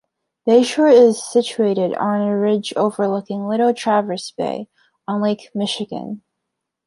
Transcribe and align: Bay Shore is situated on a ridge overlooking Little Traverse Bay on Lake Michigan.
Bay 0.47 0.63
Shore 0.63 0.87
is 0.87 1.21
situated 1.23 1.93
on 1.93 2.21
a 2.21 2.35
ridge 2.35 2.73
overlooking 2.75 3.47
Little 3.47 3.71
Traverse 3.71 4.31
Bay 4.31 4.67
on 5.07 5.21
Lake 5.21 5.51
Michigan. 5.53 6.23